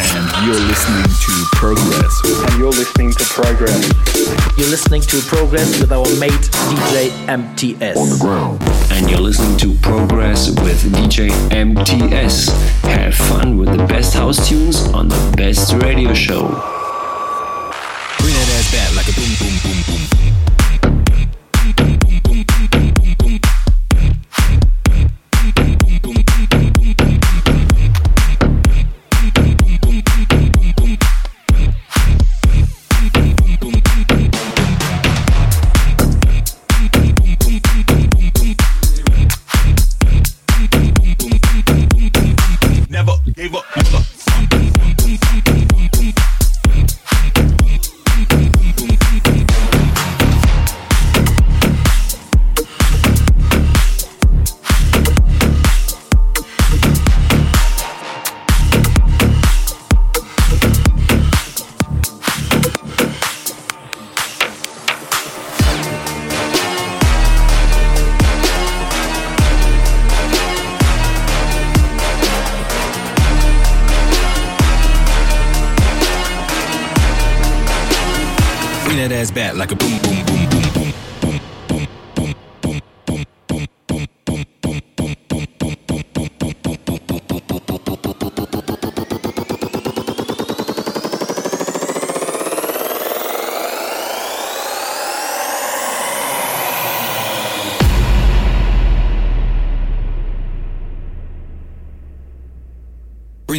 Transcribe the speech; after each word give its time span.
And 0.00 0.46
you're 0.46 0.54
listening 0.54 1.02
to 1.02 1.32
Progress. 1.52 2.20
And 2.24 2.58
you're 2.60 2.70
listening 2.70 3.10
to 3.10 3.24
Progress. 3.24 3.82
You're 4.56 4.68
listening 4.68 5.02
to 5.02 5.20
Progress 5.22 5.80
with 5.80 5.90
our 5.90 6.06
mate 6.20 6.30
DJ 6.70 7.10
MTS. 7.26 7.96
On 7.96 8.08
the 8.08 8.18
ground. 8.20 8.62
And 8.92 9.10
you're 9.10 9.18
listening 9.18 9.56
to 9.58 9.74
Progress 9.82 10.50
with 10.50 10.80
DJ 10.92 11.30
MTS. 11.50 12.48
Have 12.82 13.14
fun 13.14 13.58
with 13.58 13.76
the 13.76 13.84
best 13.86 14.14
house 14.14 14.48
tunes 14.48 14.86
on 14.94 15.08
the 15.08 15.34
best 15.36 15.72
radio 15.82 16.14
show. 16.14 16.42
Bring 18.18 18.34
that 18.34 18.48
ass 18.54 18.70
back 18.72 18.94
like 18.94 19.08
a 19.08 19.12
boom, 19.18 19.34
boom, 19.40 19.58
boom, 19.64 20.08
boom. 20.10 20.17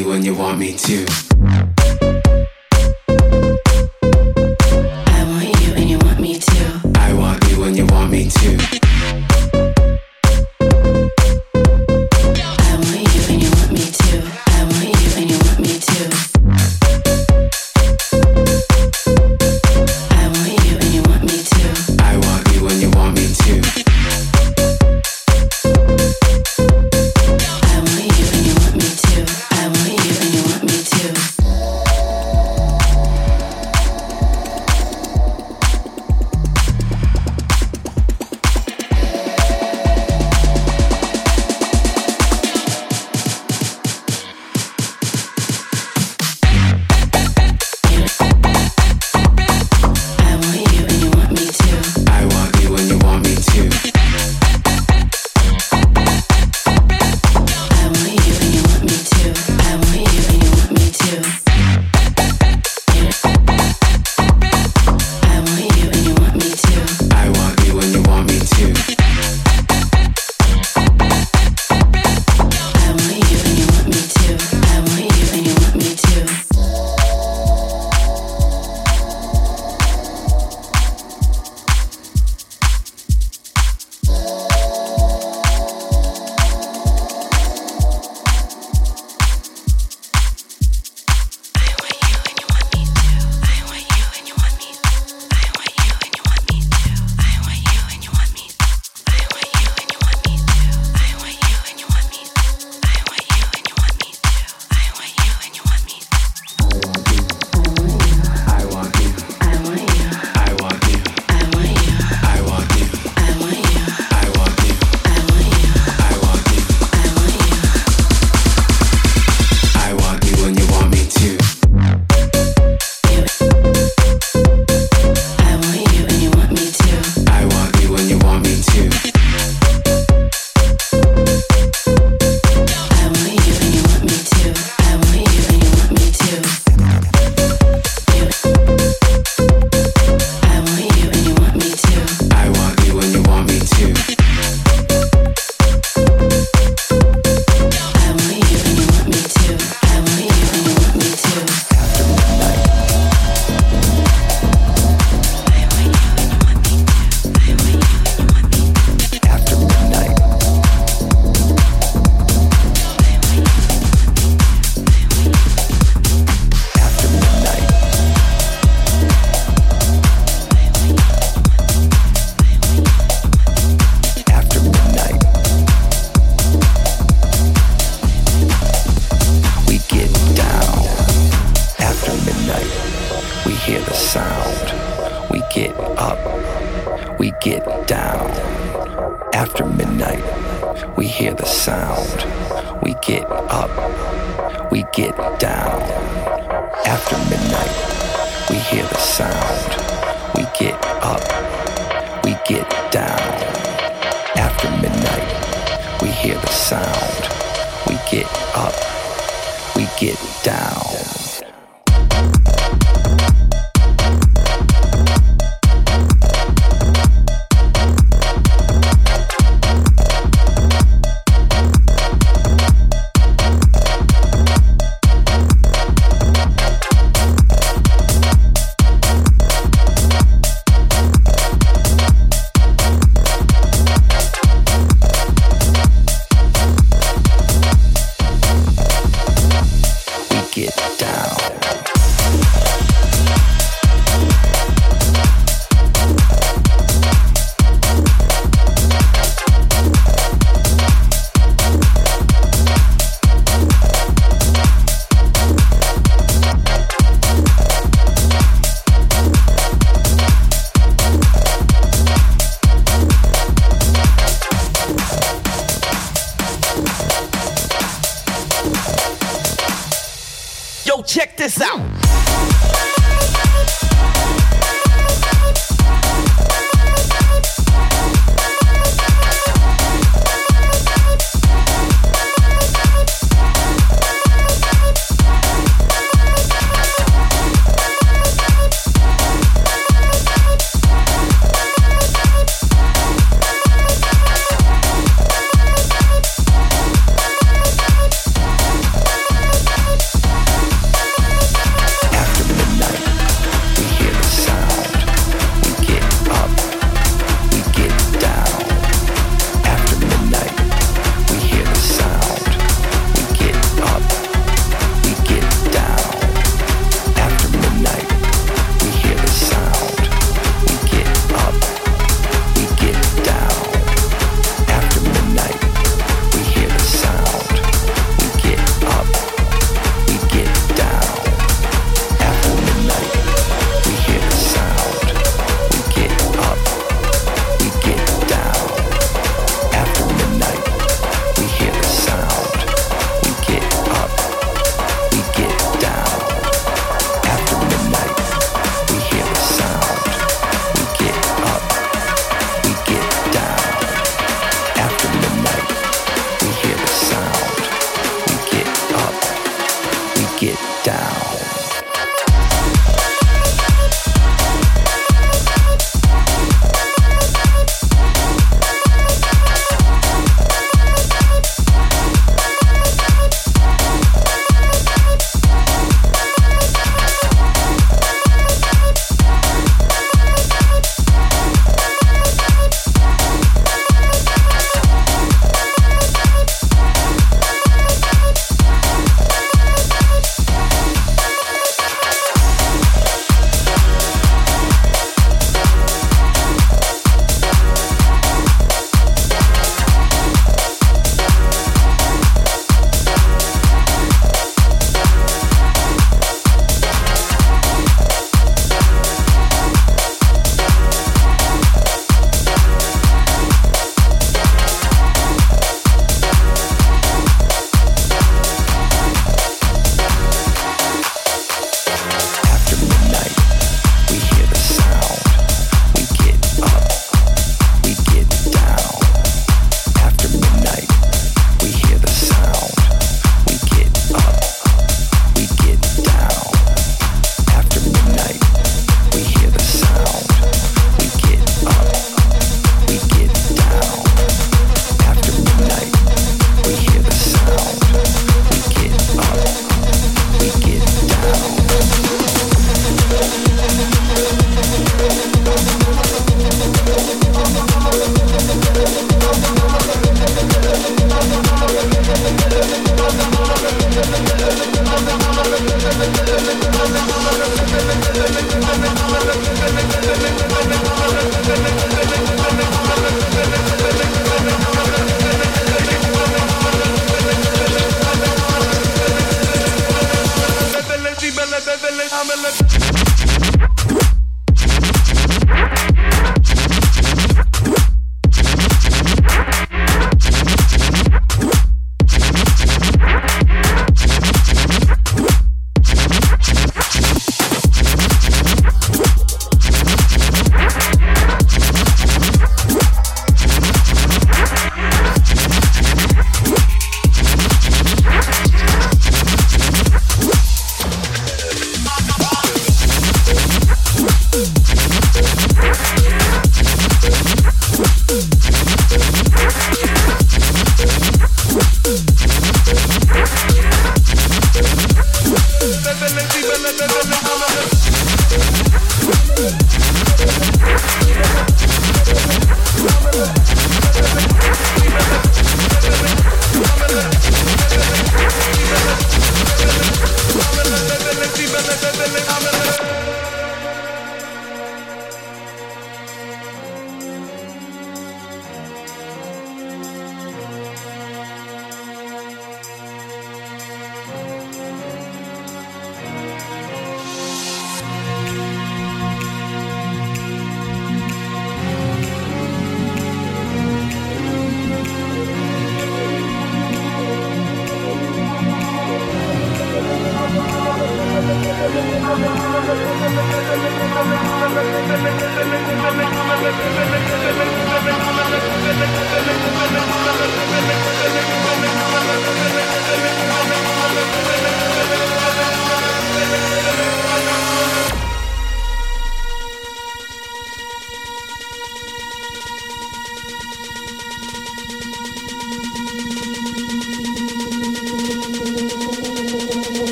you 0.00 0.12
and 0.12 0.24
you 0.24 0.34
want 0.34 0.58
me 0.58 0.72
too. 0.72 1.04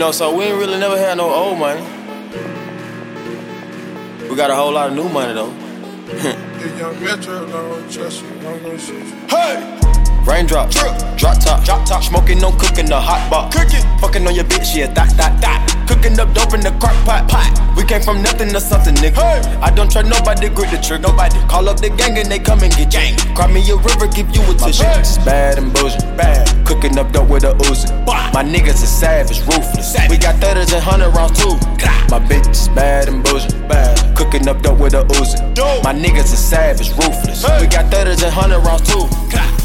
Know, 0.00 0.10
so 0.12 0.34
we 0.34 0.44
ain't 0.44 0.56
really 0.56 0.78
never 0.78 0.96
had 0.96 1.18
no 1.18 1.28
old 1.28 1.58
money. 1.58 1.82
We 4.30 4.34
got 4.34 4.50
a 4.50 4.54
whole 4.54 4.72
lot 4.72 4.88
of 4.88 4.96
new 4.96 5.06
money 5.10 5.34
though. 5.34 5.50
Hey! 9.28 9.76
Raindrop, 10.24 10.70
drip, 10.70 10.96
drop 11.18 11.38
top, 11.44 11.64
drop 11.64 11.86
top, 11.86 12.02
smoking, 12.02 12.38
no 12.38 12.50
cooking, 12.52 12.86
the 12.86 12.98
hot 12.98 13.28
pot, 13.30 13.52
cooking, 13.52 13.82
fucking 14.00 14.26
on 14.26 14.34
your 14.34 14.44
bitch, 14.44 14.74
yeah, 14.74 14.86
that, 14.86 15.10
that, 15.18 15.38
that, 15.42 15.86
cooking 15.86 16.18
up 16.18 16.32
dope 16.32 16.54
in 16.54 16.60
the 16.60 16.70
crock 16.80 16.96
pot, 17.04 17.28
pot. 17.28 17.50
We 17.76 17.84
came 17.84 18.00
from 18.00 18.22
nothing 18.22 18.48
to 18.50 18.60
something, 18.60 18.94
nigga. 18.94 19.16
Hey. 19.16 19.56
I 19.60 19.70
don't 19.70 19.90
try 19.90 20.02
nobody, 20.02 20.48
grip 20.48 20.70
the 20.70 20.78
trigger, 20.78 21.08
nobody. 21.08 21.38
Call 21.48 21.68
up 21.68 21.80
the 21.80 21.90
gang 21.90 22.16
and 22.16 22.30
they 22.30 22.38
come 22.38 22.62
and 22.62 22.72
get 22.74 22.90
gang. 22.90 23.16
Cry 23.34 23.52
me 23.52 23.60
a 23.70 23.76
river, 23.76 24.08
give 24.08 24.34
you 24.34 24.40
a 24.42 24.54
tissue. 24.54 24.84
My 24.84 24.96
bitch 24.96 25.00
is 25.00 25.18
bad 25.18 25.58
and 25.58 25.72
bullshit, 25.74 26.16
bad. 26.16 26.59
Cooking 26.70 26.98
up 26.98 27.10
dope 27.10 27.28
with 27.28 27.42
a 27.42 27.52
Uzi. 27.66 27.90
My 28.06 28.44
niggas 28.44 28.80
is 28.80 28.88
savage, 28.88 29.40
ruthless. 29.40 29.96
We 30.08 30.16
got 30.16 30.36
thudders 30.40 30.72
and 30.72 30.80
hundred 30.80 31.10
rounds 31.10 31.36
too. 31.36 31.54
My 32.08 32.20
bitch 32.20 32.48
is 32.48 32.68
bad 32.68 33.08
and 33.08 33.24
bullshit, 33.24 33.68
bad. 33.68 34.16
Cooking 34.16 34.46
up 34.46 34.62
dope 34.62 34.78
with 34.78 34.94
a 34.94 35.02
Uzi. 35.02 35.82
My 35.82 35.92
niggas 35.92 36.32
is 36.32 36.38
savage, 36.38 36.90
ruthless. 36.90 37.42
We 37.60 37.66
got 37.66 37.90
thudders 37.90 38.22
and 38.22 38.32
hundred 38.32 38.60
rounds 38.60 38.88
too. 38.88 39.59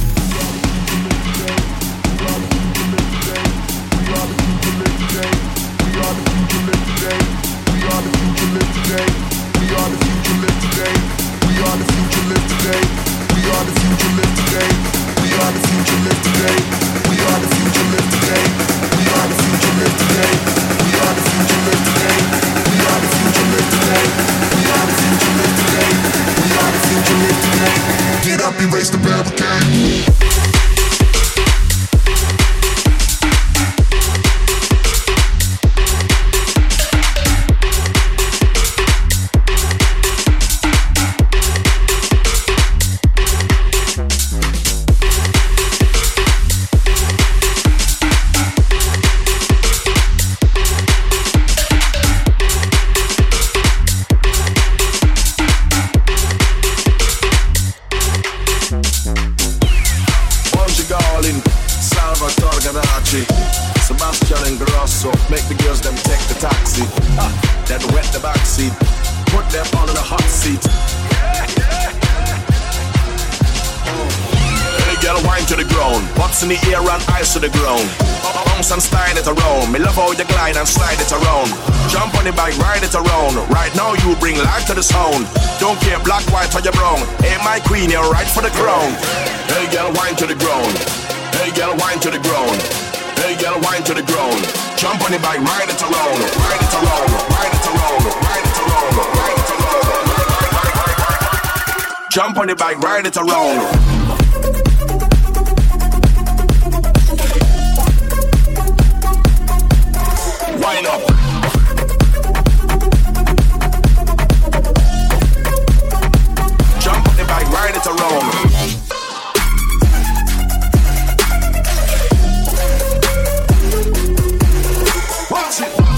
Watch 125.57 125.79
it. 125.79 125.94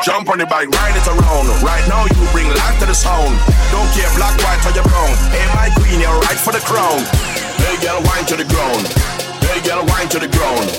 Jump 0.00 0.30
on 0.30 0.38
the 0.38 0.46
bike, 0.46 0.72
ride 0.72 0.96
it 0.96 1.04
around. 1.04 1.44
Right 1.60 1.84
now 1.84 2.08
you 2.08 2.24
bring 2.32 2.48
life 2.48 2.80
to 2.80 2.86
the 2.88 2.96
sound. 2.96 3.36
Don't 3.68 3.84
care 3.92 4.08
black, 4.16 4.32
white 4.40 4.64
or 4.64 4.72
you 4.72 4.80
brown. 4.80 5.12
Hey 5.28 5.44
my 5.52 5.68
queen, 5.76 6.00
you're 6.00 6.16
right 6.24 6.40
for 6.40 6.56
the 6.56 6.64
crown. 6.64 7.04
Hey 7.60 7.76
girl, 7.84 8.00
wine 8.08 8.24
to 8.32 8.36
the 8.36 8.48
ground. 8.48 8.88
Hey 9.44 9.60
girl, 9.60 9.84
wine 9.84 10.08
to 10.08 10.18
the 10.18 10.28
ground. 10.32 10.72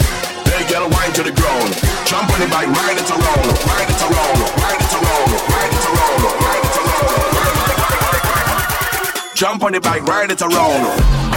Hey 0.49 0.65
girl, 0.65 0.89
wine 0.89 1.13
to 1.13 1.21
the 1.21 1.29
ground. 1.37 1.69
Jump 2.09 2.33
on 2.33 2.39
the 2.41 2.49
bike, 2.49 2.73
ride 2.73 2.97
it 2.97 3.05
around. 3.13 3.45
Ride 3.61 3.89
it 3.93 4.01
around. 4.01 4.41
Ride 4.57 4.81
it 4.81 4.89
around. 4.89 5.29
Ride 5.53 5.69
it 5.69 5.85
around. 5.85 6.21
Ride 6.41 6.65
it 6.65 6.81
around. 6.81 7.21
Jump 9.37 9.63
on 9.63 9.71
the 9.73 9.81
bike, 9.81 10.01
ride 10.09 10.31
it 10.31 10.41
around. 10.41 11.30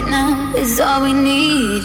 Right 0.00 0.10
now 0.10 0.54
is 0.56 0.80
all 0.80 1.02
we 1.02 1.12
need. 1.12 1.84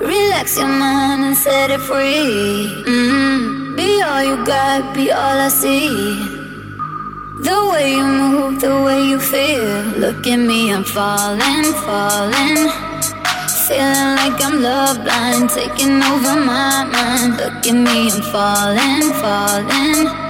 Relax 0.00 0.58
your 0.58 0.68
mind 0.68 1.24
and 1.24 1.36
set 1.36 1.70
it 1.70 1.80
free. 1.80 2.84
mm 2.84 3.74
Be 3.74 4.02
all 4.02 4.22
you 4.22 4.44
got, 4.44 4.94
be 4.94 5.10
all 5.10 5.38
I 5.40 5.48
see. 5.48 5.88
The 7.48 7.58
way 7.72 7.92
you 7.92 8.04
move, 8.04 8.60
the 8.60 8.82
way 8.82 9.02
you 9.02 9.18
feel. 9.18 9.82
Look 9.98 10.26
at 10.26 10.36
me, 10.36 10.74
I'm 10.74 10.84
falling, 10.84 11.72
falling. 11.86 12.68
Feeling 13.66 14.10
like 14.20 14.38
I'm 14.44 14.60
love 14.62 15.02
blind, 15.02 15.48
taking 15.48 16.02
over 16.02 16.36
my 16.52 16.84
mind. 16.84 17.38
Look 17.38 17.66
at 17.66 17.78
me, 17.86 18.10
I'm 18.12 18.20
falling, 18.32 19.12
falling. 19.22 20.29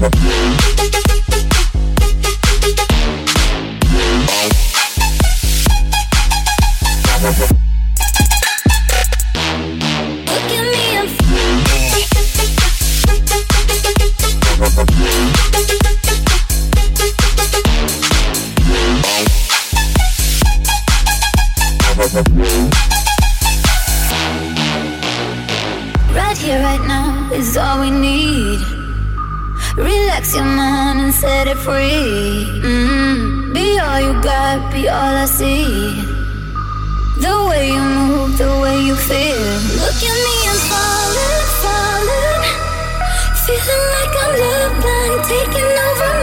Look 0.00 0.37
set 31.48 31.56
it 31.56 31.60
free. 31.60 32.60
mm 32.62 33.54
Be 33.54 33.78
all 33.78 34.00
you 34.00 34.22
got, 34.22 34.72
be 34.72 34.88
all 34.88 35.16
I 35.16 35.26
see. 35.26 35.64
The 37.20 37.34
way 37.48 37.68
you 37.68 37.82
move, 37.82 38.38
the 38.38 38.60
way 38.62 38.76
you 38.86 38.96
feel. 38.96 39.52
Look 39.82 40.00
at 40.10 40.16
me, 40.24 40.36
I'm 40.50 40.60
falling, 40.70 41.46
falling. 41.62 42.44
Feeling 43.44 43.84
like 43.96 44.14
I'm 44.22 44.32
love 44.42 44.74
blind, 44.82 45.20
taking 45.24 45.72
over 45.86 46.17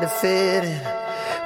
didn't 0.00 0.12
fit 0.12 0.64
in. 0.64 0.80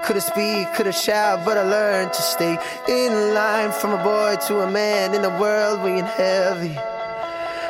Couldn't 0.04 0.22
speak, 0.22 0.72
couldn't 0.74 0.94
shout, 0.94 1.44
but 1.44 1.58
I 1.58 1.62
learned 1.62 2.12
to 2.12 2.22
stay 2.22 2.56
in 2.88 3.34
line 3.34 3.72
from 3.72 3.92
a 3.98 4.02
boy 4.02 4.36
to 4.46 4.60
a 4.60 4.70
man 4.70 5.14
in 5.14 5.24
a 5.24 5.40
world 5.40 5.82
weighing 5.82 6.04
heavy. 6.04 6.76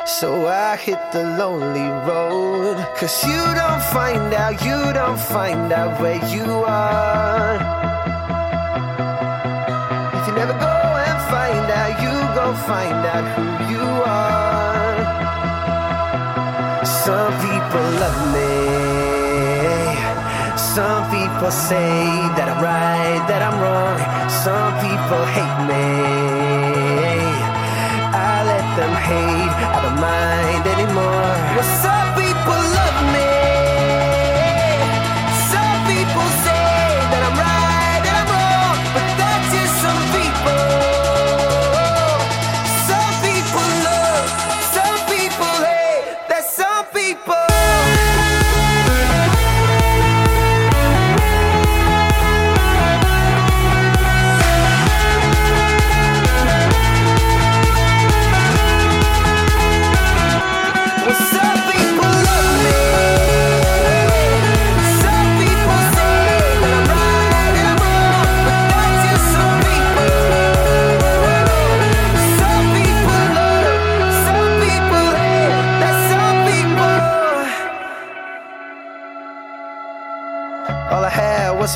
So 0.05 0.47
I 0.47 0.75
hit 0.75 0.99
the 1.11 1.23
lonely 1.39 1.89
road. 2.07 2.77
Cause 2.97 3.23
you 3.23 3.41
don't 3.61 3.83
find 3.95 4.33
out, 4.33 4.61
you 4.63 4.93
don't 4.93 5.19
find 5.19 5.71
out 5.71 5.99
where 5.99 6.23
you 6.35 6.45
are. 6.45 7.55
If 10.17 10.27
you 10.27 10.33
never 10.35 10.53
go 10.53 10.75
and 11.09 11.19
find 11.33 11.67
out, 11.81 11.93
you 12.03 12.13
go 12.39 12.53
find 12.69 13.05
out 13.13 13.25
who 13.35 13.45
you 13.73 13.85
are. 14.05 14.95
Some 16.85 17.33
people 17.41 17.85
love 18.01 18.19
me. 18.35 18.84
Some 20.75 21.07
people 21.09 21.51
say 21.51 22.03
that 22.35 22.51
I'm 22.51 22.59
right, 22.59 23.23
that 23.31 23.39
I'm 23.39 23.55
wrong. 23.63 23.95
Some 24.27 24.75
people 24.83 25.23
hate 25.31 25.59
me. 25.71 25.87
I 28.11 28.43
let 28.43 28.65
them 28.75 28.91
hate, 29.07 29.55
I 29.71 29.79
don't 29.87 29.99
mind 30.03 30.67
anymore. 30.67 31.31
Well, 31.55 31.69
some 31.79 32.09
people 32.19 32.59
love 32.75 32.84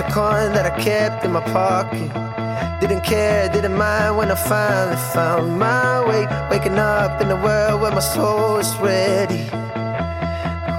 a 0.02 0.04
coin 0.12 0.54
that 0.54 0.66
I 0.66 0.74
kept 0.82 1.26
in 1.26 1.32
my 1.32 1.42
pocket. 1.42 2.10
Didn't 2.80 3.04
care, 3.04 3.50
didn't 3.50 3.76
mind 3.76 4.18
when 4.18 4.32
I 4.32 4.36
finally 4.36 4.98
found 5.14 5.60
my 5.60 6.06
way. 6.08 6.28
Waking 6.50 6.78
up 6.80 7.22
in 7.22 7.30
a 7.30 7.36
world 7.36 7.82
where 7.82 7.92
my 7.92 8.00
soul 8.00 8.58
is 8.58 8.74
ready. 8.78 9.44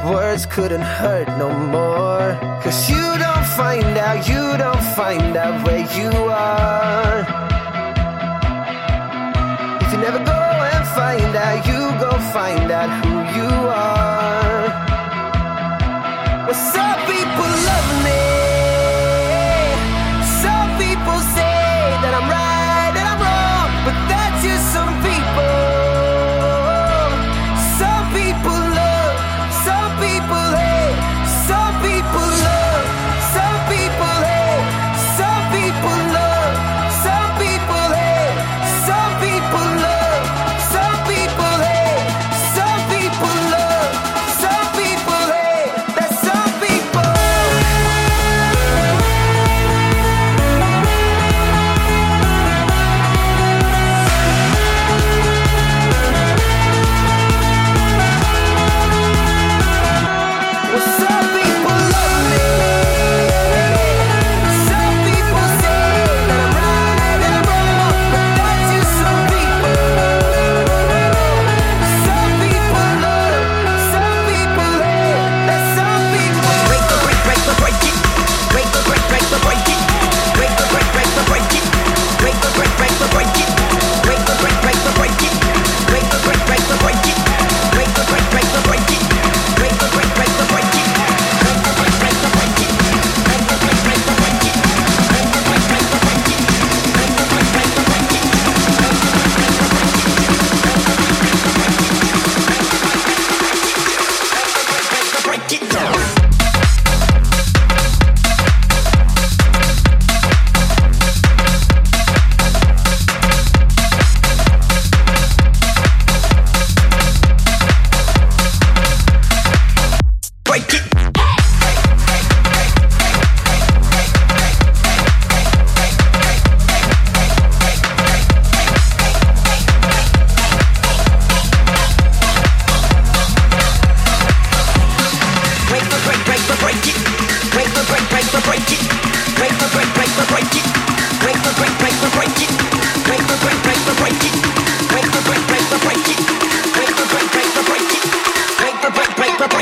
Words 0.08 0.46
couldn't 0.46 0.86
hurt 0.98 1.28
no 1.38 1.48
more. 1.76 2.38
Cause 2.62 2.88
you 2.88 3.04
don't 3.24 3.46
find 3.60 3.98
out, 3.98 4.28
you 4.28 4.44
don't 4.64 4.84
find 4.96 5.36
out 5.36 5.66
where 5.66 5.84
you 5.98 6.10
are. 6.30 7.20
If 9.82 9.92
you 9.92 9.98
never 9.98 10.22
go 10.24 10.40
and 10.74 10.84
find 10.98 11.36
out, 11.36 11.66
you 11.66 11.80
go 12.04 12.10
find 12.32 12.70
out 12.70 13.09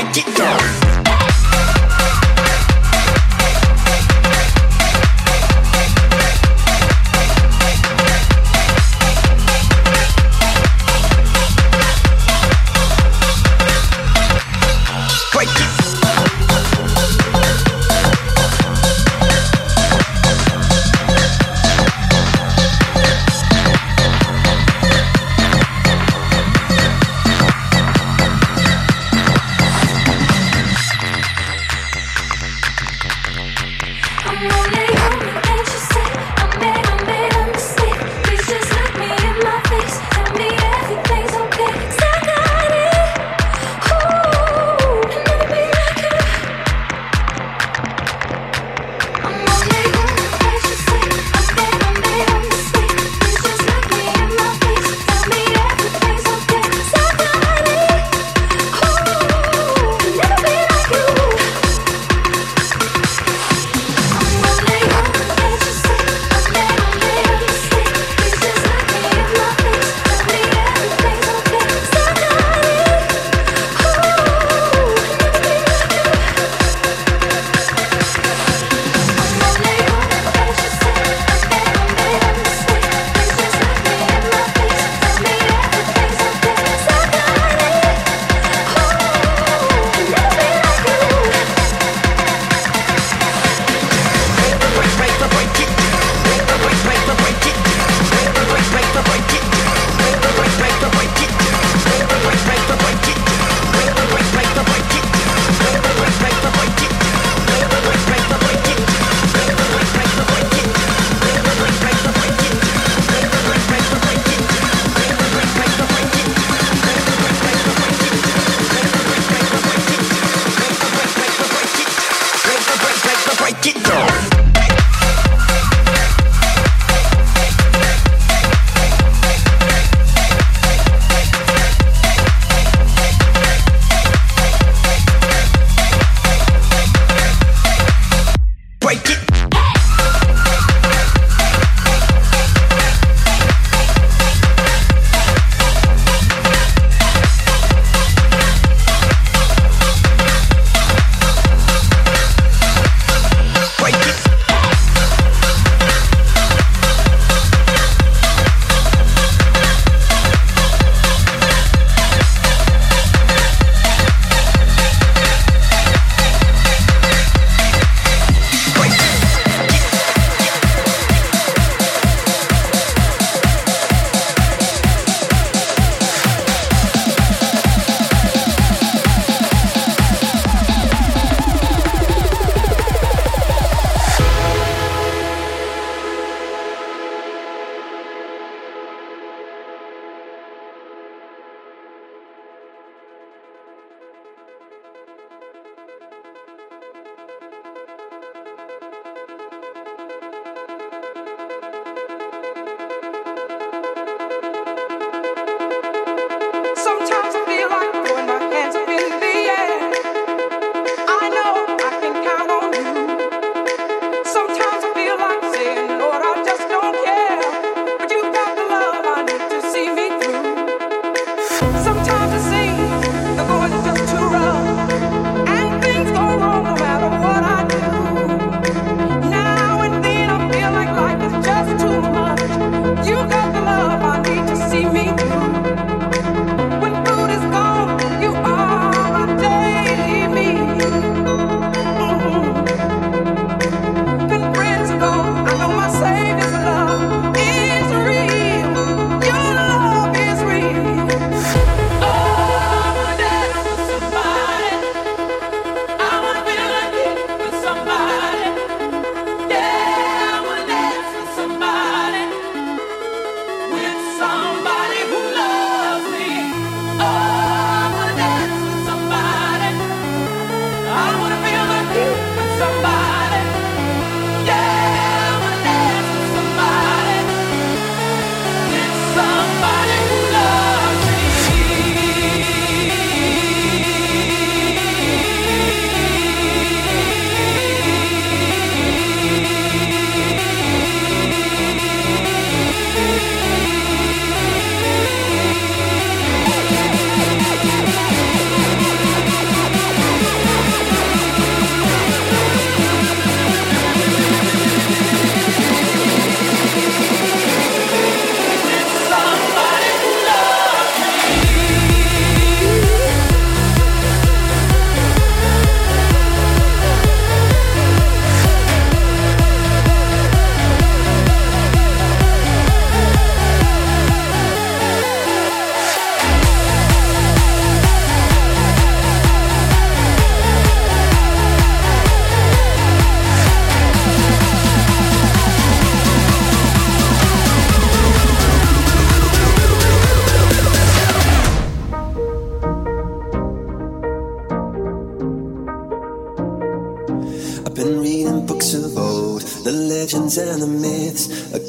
wanna 0.01 0.13
get 0.13 0.35
down. 0.35 0.88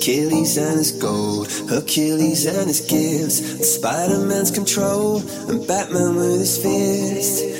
Achilles 0.01 0.57
and 0.57 0.79
his 0.79 0.93
gold, 0.93 1.49
Achilles 1.71 2.47
and 2.47 2.69
his 2.69 2.81
gifts, 2.81 3.75
Spider 3.75 4.21
Man's 4.21 4.51
control, 4.51 5.19
and 5.47 5.67
Batman 5.67 6.17
with 6.17 6.41
his 6.41 6.57
fist. 6.57 7.60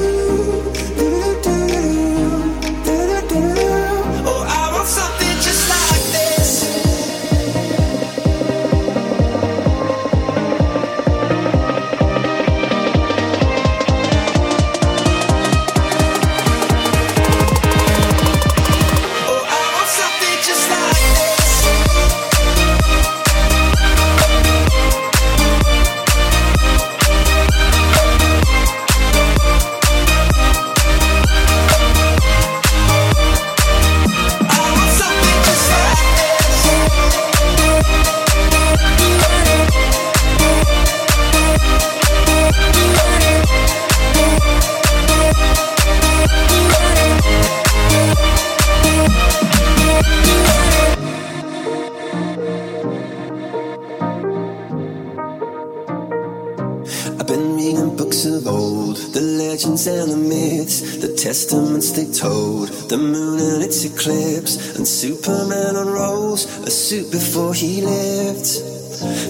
myths, 60.41 60.97
the 60.97 61.13
testaments 61.15 61.91
they 61.91 62.05
told, 62.05 62.67
the 62.89 62.97
moon 62.97 63.39
and 63.39 63.63
its 63.63 63.85
eclipse, 63.85 64.75
and 64.75 64.87
Superman 64.87 65.75
unrolls 65.75 66.45
a 66.65 66.71
suit 66.71 67.11
before 67.11 67.53
he 67.53 67.81
lived. 67.81 68.49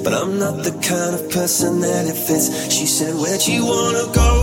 But 0.03 0.13
I'm 0.13 0.37
not 0.39 0.63
the 0.63 0.75
kind 0.91 1.13
of 1.15 1.29
person 1.31 1.79
that 1.81 2.05
it 2.07 2.17
fits. 2.27 2.47
She 2.73 2.85
said, 2.85 3.13
Where'd 3.15 3.45
you 3.47 3.65
wanna 3.65 4.05
go? 4.13 4.40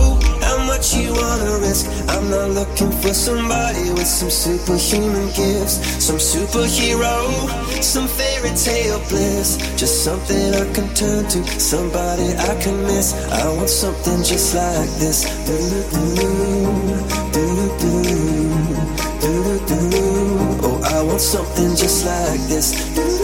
Much 0.79 0.95
you 0.95 1.11
wanna 1.11 1.59
risk? 1.59 1.87
I'm 2.07 2.29
not 2.29 2.51
looking 2.51 2.89
for 3.01 3.13
somebody 3.13 3.91
with 3.91 4.07
some 4.07 4.29
superhuman 4.29 5.27
gifts, 5.35 5.75
some 6.01 6.15
superhero, 6.15 7.83
some 7.83 8.07
fairy 8.07 8.55
tale 8.55 8.99
bliss. 9.09 9.57
Just 9.75 10.05
something 10.05 10.55
I 10.55 10.63
can 10.71 10.87
turn 10.95 11.25
to, 11.31 11.43
somebody 11.59 12.33
I 12.33 12.55
can 12.61 12.81
miss. 12.83 13.13
I 13.29 13.45
want 13.57 13.69
something 13.69 14.23
just 14.23 14.55
like 14.55 14.89
this. 15.03 15.27
Do-do-do, 15.45 16.71
do-do-do, 17.35 18.03
do-do-do. 19.19 19.99
Oh, 20.63 20.81
I 20.95 21.03
want 21.03 21.19
something 21.19 21.75
just 21.75 22.05
like 22.05 22.39
this. 22.47 23.18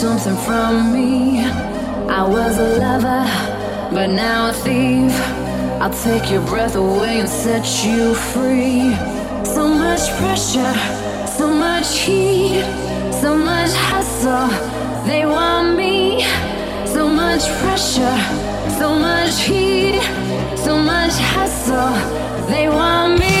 Something 0.00 0.36
from 0.46 0.94
me. 0.94 1.44
I 2.08 2.26
was 2.26 2.56
a 2.56 2.78
lover, 2.78 3.24
but 3.94 4.06
now 4.06 4.48
a 4.48 4.52
thief. 4.54 5.12
I'll 5.78 5.92
take 5.92 6.30
your 6.30 6.40
breath 6.46 6.74
away 6.74 7.20
and 7.20 7.28
set 7.28 7.84
you 7.84 8.14
free. 8.14 8.94
So 9.44 9.68
much 9.68 10.00
pressure, 10.16 10.74
so 11.28 11.52
much 11.52 11.98
heat, 11.98 12.62
so 13.20 13.36
much 13.36 13.72
hustle. 13.72 14.48
They 15.06 15.26
want 15.26 15.76
me. 15.76 16.24
So 16.86 17.06
much 17.06 17.44
pressure, 17.60 18.18
so 18.80 18.98
much 18.98 19.42
heat, 19.42 20.00
so 20.56 20.78
much 20.78 21.12
hustle. 21.34 21.92
They 22.48 22.70
want 22.70 23.20
me. 23.20 23.40